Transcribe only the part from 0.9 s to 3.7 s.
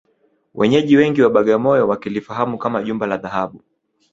wengi wa Bagamoyo wakilifahamu kama Jumba la Dhahabu